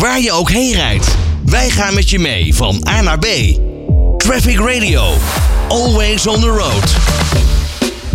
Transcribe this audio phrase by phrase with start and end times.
[0.00, 1.16] waar je ook heen rijdt.
[1.44, 3.26] Wij gaan met je mee van A naar B.
[4.16, 5.12] Traffic Radio.
[5.68, 7.39] Always on the road.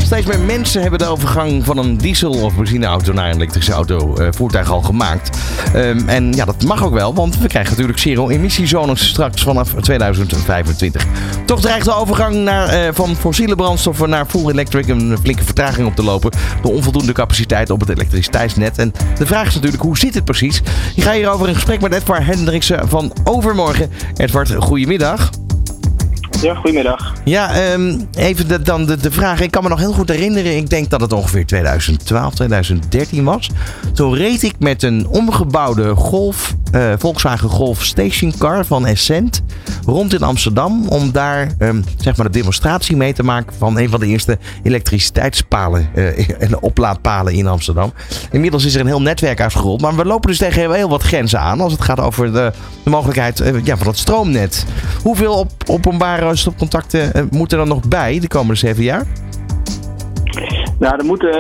[0.06, 4.16] Steeds meer mensen hebben de overgang van een diesel- of benzineauto naar een elektrische auto
[4.20, 5.38] uh, voertuig al gemaakt.
[5.76, 11.06] Um, en ja, dat mag ook wel, want we krijgen natuurlijk zero-emissiezones straks vanaf 2025.
[11.46, 15.88] Toch dreigt de overgang naar, uh, van fossiele brandstoffen naar full electric een flinke vertraging
[15.88, 16.32] op te lopen.
[16.62, 18.78] Door onvoldoende capaciteit op het elektriciteitsnet.
[18.78, 20.62] En de vraag is natuurlijk, hoe zit het precies?
[20.96, 23.92] Ik ga hierover in gesprek met Edward Hendriksen van Overmorgen.
[24.16, 25.30] Edward, goedemiddag.
[26.46, 27.14] Ja, goedemiddag.
[27.24, 29.42] Ja, um, even de, dan de, de vraag.
[29.42, 30.56] Ik kan me nog heel goed herinneren.
[30.56, 33.50] Ik denk dat het ongeveer 2012, 2013 was.
[33.94, 39.44] Toen reed ik met een omgebouwde Golf, uh, Volkswagen Golf Stationcar van Essent
[39.86, 40.88] rond in Amsterdam.
[40.88, 44.38] Om daar um, zeg maar de demonstratie mee te maken van een van de eerste
[44.64, 47.94] elektriciteitspalen uh, en oplaadpalen in Amsterdam.
[48.32, 49.82] Inmiddels is er een heel netwerk uitgerold.
[49.82, 52.52] Maar we lopen dus tegen heel wat grenzen aan als het gaat over de,
[52.84, 54.66] de mogelijkheid uh, ja, van het stroomnet.
[55.04, 59.06] Hoeveel op, openbare stopcontacten uh, moeten er nog bij de komende zeven jaar?
[60.80, 61.34] Nou, er moeten,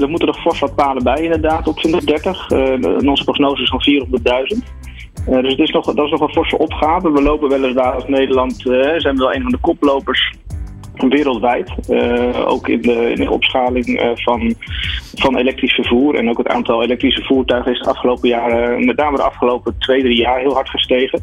[0.00, 2.50] er moeten nog fors wat palen bij inderdaad op 2030.
[2.50, 3.82] Uh, onze prognose is van
[4.54, 4.58] 400.000.
[5.28, 7.12] Uh, dus het is nog, dat is nog een forse opgave.
[7.12, 8.56] We lopen weliswaar als Nederland,
[8.96, 10.34] zijn we wel een van de koplopers
[11.08, 11.70] wereldwijd.
[12.46, 14.54] Ook in de, in de opschaling van,
[15.14, 16.14] van elektrisch vervoer.
[16.14, 20.00] En ook het aantal elektrische voertuigen is de afgelopen jaren, met name de afgelopen twee,
[20.00, 21.22] drie jaar, heel hard gestegen.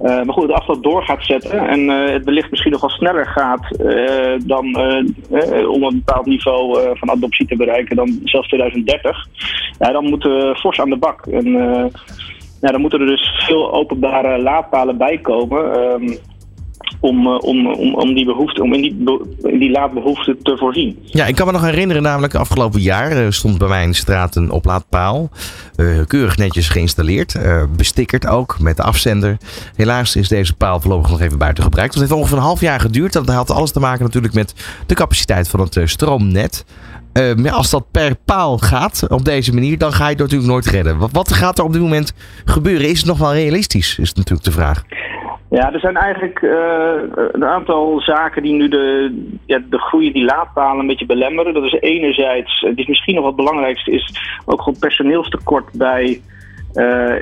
[0.00, 2.90] Uh, maar goed, als dat door gaat zetten en uh, het wellicht misschien nog wel
[2.90, 4.64] sneller gaat uh, dan
[5.68, 9.26] om een bepaald niveau van adoptie te bereiken dan zelfs 2030,
[9.78, 11.26] ja, dan moeten we fors aan de bak.
[11.26, 11.46] En
[12.60, 15.72] ja, dan moeten er dus veel openbare laadpalen bij komen.
[15.72, 16.16] Ehm,
[17.06, 18.96] om, om, om, om, die behoefte, om in die,
[19.42, 19.72] in die
[20.42, 20.98] te voorzien.
[21.04, 24.36] Ja, ik kan me nog herinneren, namelijk afgelopen jaar stond bij mij in de straat
[24.36, 25.30] een oplaadpaal.
[25.76, 29.36] Uh, keurig netjes geïnstalleerd, uh, bestickerd ook met de afzender.
[29.76, 31.92] Helaas is deze paal voorlopig nog even buiten gebruikt.
[31.92, 33.12] Dat heeft ongeveer een half jaar geduurd.
[33.12, 34.54] Dat had alles te maken natuurlijk met
[34.86, 36.64] de capaciteit van het stroomnet.
[37.12, 40.66] Uh, als dat per paal gaat op deze manier, dan ga je het natuurlijk nooit
[40.66, 40.98] redden.
[40.98, 42.12] Wat, wat gaat er op dit moment
[42.44, 42.88] gebeuren?
[42.88, 43.98] Is het nog wel realistisch?
[43.98, 44.82] Is natuurlijk de vraag.
[45.50, 46.94] Ja, er zijn eigenlijk uh,
[47.32, 49.14] een aantal zaken die nu de,
[49.46, 51.54] ja, de groei die laadpalen een beetje belemmeren.
[51.54, 56.20] Dat is enerzijds, het is misschien nog wat belangrijkste, is ook gewoon personeelstekort bij,
[56.74, 57.14] uh,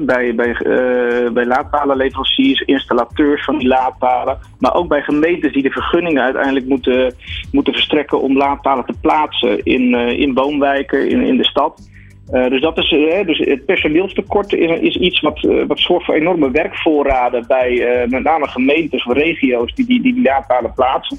[0.00, 4.38] bij, bij, uh, bij laadpalenleveranciers, installateurs van die laadpalen.
[4.58, 7.14] Maar ook bij gemeentes die de vergunningen uiteindelijk moeten,
[7.52, 11.90] moeten verstrekken om laadpalen te plaatsen in, in woonwijken, in, in de stad.
[12.32, 16.06] Uh, dus, dat is, uh, dus het personeelstekort is, is iets wat, uh, wat zorgt
[16.06, 21.18] voor enorme werkvoorraden bij met name gemeentes of regio's die die, die, die laadpalen plaatsen.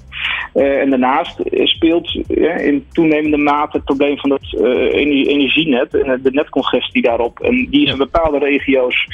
[0.54, 2.20] en daarnaast speelt
[2.58, 4.58] in toenemende mate het probleem van het
[4.94, 7.40] energienet en de netcongestie daarop.
[7.40, 9.08] En die is in bepaalde regio's,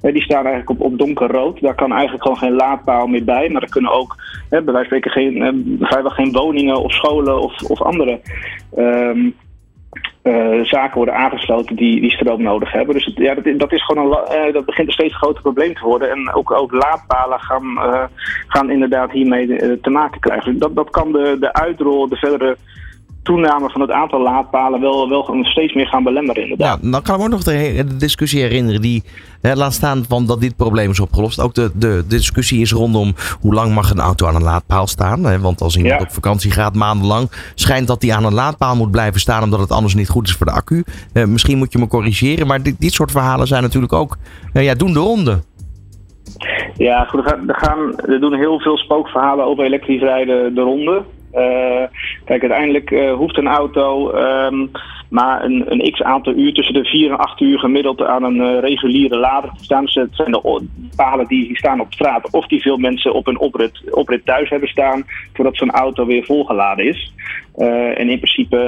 [0.00, 1.60] die staan eigenlijk op, op donkerrood.
[1.60, 3.48] Daar kan eigenlijk gewoon geen laadpaal meer bij.
[3.48, 4.16] Maar er kunnen ook
[4.48, 8.20] bij wijze van spreken geen, vrijwel geen woningen of scholen of, of andere
[8.76, 9.34] um,
[10.22, 12.94] uh, zaken worden aangesloten die, die stroom nodig hebben.
[12.94, 15.84] Dus ja, dat, dat, is gewoon een, uh, dat begint een steeds groter probleem te
[15.84, 16.10] worden.
[16.10, 18.04] En ook, ook laadpalen gaan, uh,
[18.46, 20.58] gaan inderdaad hiermee te maken krijgen.
[20.58, 22.56] Dat, dat kan de, de uitrol, de verdere
[23.26, 26.78] toename van het aantal laadpalen wel, wel steeds meer gaan belemmeren inderdaad.
[26.82, 29.02] Ja, dan kan ik me ook nog de, discussie herinneren die
[29.40, 31.40] hè, laat staan van dat dit probleem is opgelost.
[31.40, 35.24] Ook de, de, discussie is rondom hoe lang mag een auto aan een laadpaal staan.
[35.24, 35.40] Hè?
[35.40, 36.06] Want als iemand ja.
[36.06, 39.70] op vakantie gaat maandenlang, schijnt dat hij aan een laadpaal moet blijven staan omdat het
[39.70, 40.84] anders niet goed is voor de accu.
[41.14, 44.16] Uh, misschien moet je me corrigeren, maar dit, dit soort verhalen zijn natuurlijk ook,
[44.54, 45.38] uh, ja, doen de ronde.
[46.76, 50.60] Ja, goed, er, gaan, er, gaan, er doen heel veel spookverhalen over elektrisch rijden de
[50.60, 51.02] ronde.
[51.36, 51.82] Uh,
[52.24, 54.70] kijk, uiteindelijk uh, hoeft een auto um,
[55.10, 58.36] maar een, een x aantal uur, tussen de 4 en 8 uur gemiddeld aan een
[58.36, 59.84] uh, reguliere lader te staan.
[59.84, 60.62] Dus het zijn de
[60.96, 64.68] palen die staan op straat of die veel mensen op een oprit, oprit thuis hebben
[64.68, 67.12] staan voordat zo'n auto weer volgeladen is.
[67.56, 68.58] en in principe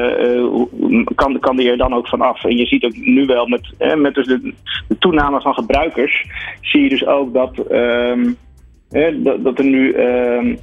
[1.15, 2.45] kan, kan die er dan ook van af.
[2.45, 4.55] En je ziet ook nu wel met, met dus de,
[4.99, 6.27] toename van gebruikers,
[6.61, 8.37] zie je dus ook dat, um,
[9.23, 10.55] dat, dat er nu ehm,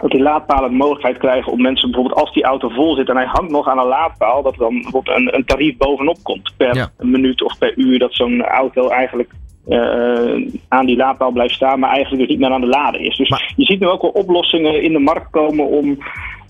[0.00, 3.16] dat die laadpalen de mogelijkheid krijgen om mensen bijvoorbeeld als die auto vol zit en
[3.16, 6.52] hij hangt nog aan een laadpaal, dat er dan bijvoorbeeld een, een tarief bovenop komt
[6.56, 6.90] per ja.
[6.98, 9.30] minuut of per uur dat zo'n auto eigenlijk
[9.68, 13.16] uh, aan die laadpaal blijft staan, maar eigenlijk dus niet meer aan de laden is.
[13.16, 13.52] Dus maar...
[13.56, 15.98] je ziet nu ook wel oplossingen in de markt komen om,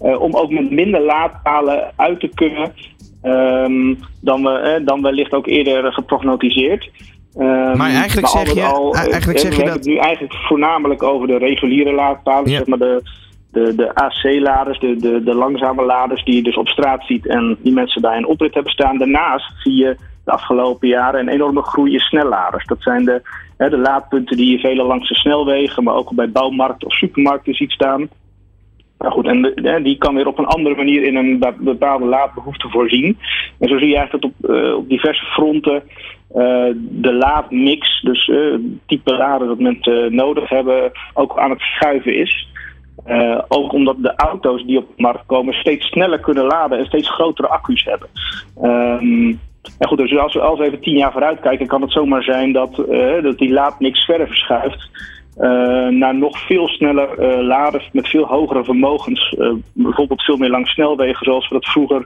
[0.03, 2.73] uh, om ook met minder laadpalen uit te kunnen
[3.23, 6.91] um, dan, we, eh, dan wellicht ook eerder geprognotiseerd.
[7.39, 9.75] Um, maar eigenlijk maar zeg je, al, eigenlijk zeg we je dat...
[9.75, 12.57] het nu eigenlijk voornamelijk over de reguliere laadpalen, Ja.
[12.57, 13.03] zeg maar de,
[13.57, 17.57] de, de AC-laders, de, de, de langzame laders die je dus op straat ziet en
[17.63, 18.99] die mensen bij een oprit hebben staan.
[18.99, 22.67] Daarnaast zie je de afgelopen jaren een enorme groei in snelladers.
[22.67, 23.23] Dat zijn de,
[23.57, 27.55] hè, de laadpunten die je vele langs de snelwegen, maar ook bij bouwmarkten of supermarkten
[27.55, 28.09] ziet staan.
[28.99, 33.19] Nou goed, en die kan weer op een andere manier in een bepaalde laadbehoefte voorzien.
[33.59, 35.83] En zo zie je eigenlijk dat op, uh, op diverse fronten
[36.35, 38.55] uh, de laadmix, dus uh,
[38.87, 42.49] type laden dat mensen nodig hebben, ook aan het schuiven is.
[43.49, 47.11] Ook omdat de auto's die op de markt komen steeds sneller kunnen laden en steeds
[47.11, 48.09] grotere accu's hebben.
[48.63, 49.41] Um,
[49.79, 52.53] en goed, dus als we, als even tien jaar vooruit kijken, kan het zomaar zijn
[52.53, 52.75] dat,
[53.23, 54.89] dat die laadmix verder verschuift.
[55.41, 59.35] Uh, naar nog veel sneller uh, laden met veel hogere vermogens.
[59.39, 62.05] Uh, bijvoorbeeld veel meer langs snelwegen, zoals we dat vroeger,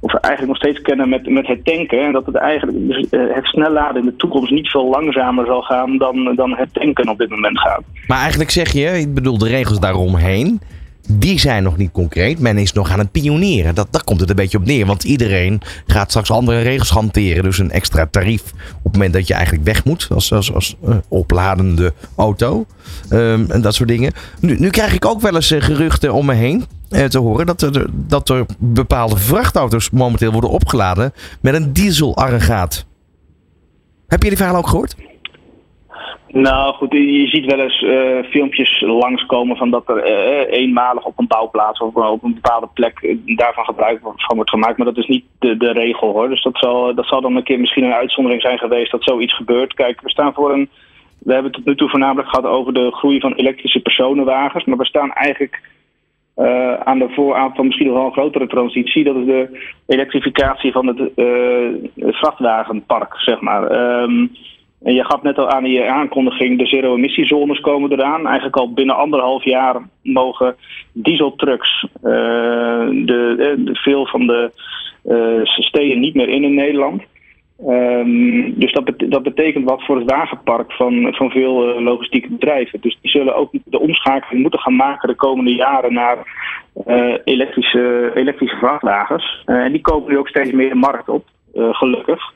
[0.00, 2.00] of eigenlijk nog steeds kennen met, met het tanken.
[2.00, 5.62] En dat het eigenlijk dus, het snel laden in de toekomst niet veel langzamer zal
[5.62, 7.82] gaan dan, dan het tanken op dit moment gaat.
[8.06, 10.60] Maar eigenlijk zeg je, ik bedoel de regels daaromheen
[11.08, 12.38] die zijn nog niet concreet.
[12.38, 13.74] Men is nog aan het pionieren.
[13.74, 14.86] Dat, daar komt het een beetje op neer.
[14.86, 17.42] Want iedereen gaat straks andere regels hanteren.
[17.42, 18.42] Dus een extra tarief
[18.76, 20.08] op het moment dat je eigenlijk weg moet.
[20.10, 22.66] Als, als, als uh, opladende auto.
[23.10, 24.12] Um, en dat soort dingen.
[24.40, 26.64] Nu, nu krijg ik ook wel eens uh, geruchten om me heen.
[26.90, 31.12] Uh, te horen dat er, dat er bepaalde vrachtauto's momenteel worden opgeladen.
[31.40, 32.84] met een dieselaggregaat.
[34.06, 34.94] Heb je die verhaal ook gehoord?
[36.34, 41.18] Nou goed, je ziet wel eens uh, filmpjes langskomen van dat er uh, eenmalig op
[41.18, 44.76] een bouwplaats of op een bepaalde plek daarvan gebruik van wordt gemaakt.
[44.76, 46.28] Maar dat is niet de, de regel hoor.
[46.28, 49.36] Dus dat zal, dat zal dan een keer misschien een uitzondering zijn geweest dat zoiets
[49.36, 49.74] gebeurt.
[49.74, 50.68] Kijk, we staan voor een.
[51.18, 54.64] We hebben het tot nu toe voornamelijk gehad over de groei van elektrische personenwagens.
[54.64, 55.60] Maar we staan eigenlijk
[56.84, 59.04] aan de vooravond van misschien nog wel een grotere transitie.
[59.04, 61.10] Dat is de elektrificatie van het
[61.96, 63.92] vrachtwagenpark, zeg maar.
[64.02, 64.30] Um,
[64.84, 68.26] en je gaf net al aan in je aankondiging, de zero-emissiezones komen eraan.
[68.26, 70.56] Eigenlijk al binnen anderhalf jaar mogen
[70.92, 72.02] dieseltrucks uh,
[73.06, 74.50] de, veel van de
[75.04, 77.02] uh, steden niet meer in in Nederland.
[77.66, 82.80] Um, dus dat, dat, betekent wat voor het wagenpark van, van veel logistieke bedrijven.
[82.80, 86.18] Dus die zullen ook de omschakeling moeten gaan maken de komende jaren naar
[87.24, 89.42] elektrische, elektrische vrachtwagens.
[89.44, 92.32] en die komen nu ook steeds meer markt op, gelukkig.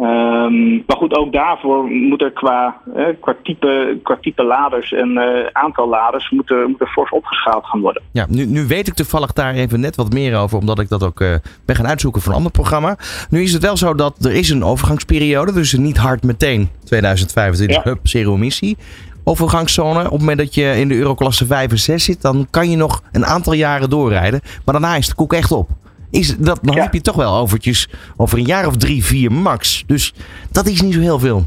[0.00, 5.10] Um, maar goed, ook daarvoor moet er qua, eh, qua, type, qua type laders en
[5.10, 8.02] uh, aantal laders moeten, moeten fors opgeschaald gaan worden.
[8.12, 11.02] Ja, nu, nu weet ik toevallig daar even net wat meer over, omdat ik dat
[11.02, 11.34] ook uh,
[11.64, 12.96] ben gaan uitzoeken voor een ander programma.
[13.30, 17.76] Nu is het wel zo dat er is een overgangsperiode, dus niet hard meteen 2025,
[17.76, 17.82] ja.
[17.82, 18.76] hup, zero emissie.
[19.24, 22.70] Overgangszone, op het moment dat je in de euroklasse 5 en 6 zit, dan kan
[22.70, 24.40] je nog een aantal jaren doorrijden.
[24.64, 25.68] Maar daarna is de koek echt op
[26.12, 29.84] is dat, dan heb je toch wel overtjes over een jaar of drie, vier max.
[29.86, 30.14] Dus
[30.52, 31.44] dat is niet zo heel veel.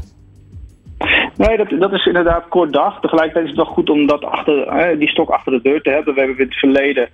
[1.36, 3.00] Nee, dat, dat is inderdaad kort dag.
[3.00, 5.90] Tegelijkertijd is het wel goed om dat achter, hè, die stok achter de deur te
[5.90, 6.14] hebben.
[6.14, 7.08] We hebben in het verleden,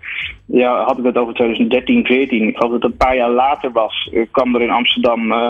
[0.46, 2.48] ja, hadden we het over 2013, 14.
[2.48, 4.10] Ik geloof dat het een paar jaar later was.
[4.30, 5.48] kwam er in Amsterdam uh,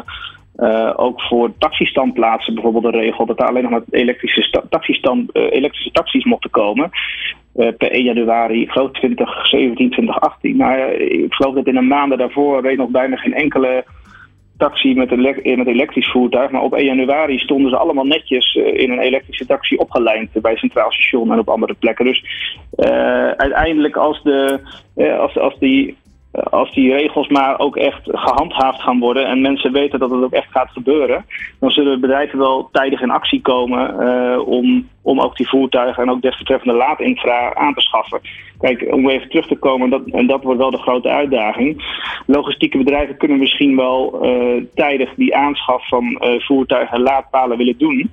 [0.56, 5.42] uh, ook voor taxistandplaatsen bijvoorbeeld een regel dat er alleen nog maar elektrische, taxistand, uh,
[5.42, 6.90] elektrische taxis mochten komen.
[7.56, 10.56] Uh, per 1 januari, ik geloof 2017, 2018.
[10.56, 13.84] Maar ik geloof dat in de maanden daarvoor reed nog bijna geen enkele
[14.56, 16.50] taxi met, een met elektrisch voertuig.
[16.50, 20.92] Maar op 1 januari stonden ze allemaal netjes in een elektrische taxi opgelijnd bij Centraal
[20.92, 22.04] Station en op andere plekken.
[22.04, 22.24] Dus
[23.36, 24.60] uiteindelijk als, de,
[25.18, 25.96] als, als die
[26.32, 30.32] als die regels maar ook echt gehandhaafd gaan worden en mensen weten dat het ook
[30.32, 31.24] echt gaat gebeuren,
[31.60, 36.10] dan zullen bedrijven wel tijdig in actie komen uh, om, om ook die voertuigen en
[36.10, 38.20] ook desbetreffende laadinfra aan te schaffen.
[38.60, 41.84] Kijk, om even terug te komen, dat, en dat wordt wel de grote uitdaging.
[42.26, 48.10] Logistieke bedrijven kunnen misschien wel uh, tijdig die aanschaf van voertuigen en laadpalen willen doen.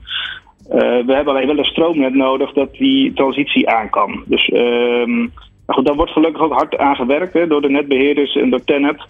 [1.05, 4.23] we hebben alleen wel een stroomnet nodig dat die transitie aan kan.
[4.25, 5.27] Dus ehm,
[5.69, 8.63] nou goed, daar wordt gelukkig ook hard aan gewerkt hè, door de netbeheerders en door
[8.63, 9.01] Tenet.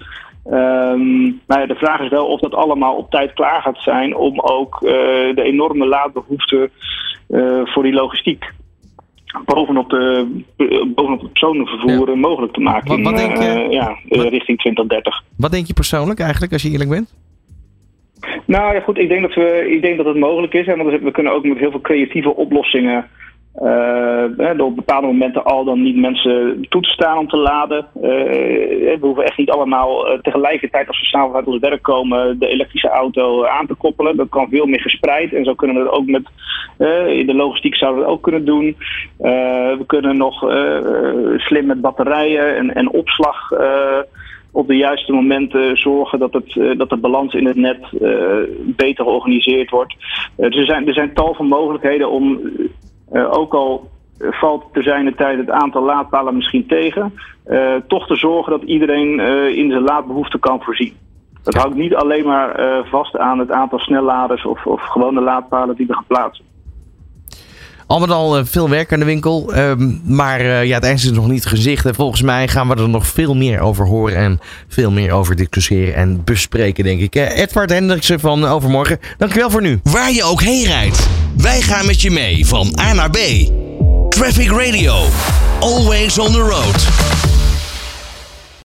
[0.45, 4.15] Um, maar ja, de vraag is wel of dat allemaal op tijd klaar gaat zijn
[4.15, 4.89] om ook uh,
[5.35, 6.69] de enorme laadbehoefte
[7.29, 8.51] uh, voor die logistiek
[9.45, 10.27] bovenop, de,
[10.95, 12.15] bovenop het personenvervoer ja.
[12.15, 15.23] mogelijk te maken wat, wat in, denk je, uh, ja, wat, richting 2030.
[15.37, 17.13] Wat denk je persoonlijk eigenlijk, als je eerlijk bent?
[18.45, 20.65] Nou ja, goed, ik denk dat, we, ik denk dat het mogelijk is.
[20.65, 23.05] Hè, want we kunnen ook met heel veel creatieve oplossingen
[24.57, 27.87] door op bepaalde momenten al dan niet mensen toe te staan om te laden.
[27.95, 32.47] Uh, we hoeven echt niet allemaal tegelijkertijd als we s'avonds uit ons werk komen de
[32.47, 34.17] elektrische auto aan te koppelen.
[34.17, 36.27] Dat kan veel meer gespreid en zo kunnen we dat ook met
[37.07, 38.75] in de logistiek zouden we dat ook kunnen doen.
[39.77, 40.39] we kunnen nog
[41.37, 43.51] slim met batterijen en, en opslag
[44.51, 47.79] op de juiste momenten zorgen dat, het, dat de balans in het net
[48.61, 49.95] beter georganiseerd wordt.
[50.35, 52.39] dus er zijn, er zijn tal van mogelijkheden om
[53.11, 53.89] uh, ook al
[54.19, 57.13] valt te zijn de tijd het aantal laadpalen misschien tegen,
[57.47, 60.93] uh, toch te zorgen dat iedereen uh, in zijn laadbehoefte kan voorzien.
[61.43, 65.75] Dat houdt niet alleen maar eh, vast aan het aantal snelladers of, of gewone laadpalen
[65.75, 66.45] die we gaan plaatsen.
[67.89, 69.53] Al met al eh, veel werk aan de winkel.
[69.53, 71.85] Ehm, maar uh, ja, het eind is nog niet gezicht.
[71.85, 74.15] En volgens mij gaan we er nog veel meer over horen.
[74.15, 77.15] En veel meer over discussiëren en bespreken, denk ik.
[77.15, 79.79] Edward Hendriksen van Overmorgen, dankjewel voor nu.
[79.83, 83.17] Waar je ook heen rijdt, wij gaan met je mee van A naar B.
[84.09, 85.05] Traffic Radio.
[85.59, 87.28] Always on the road.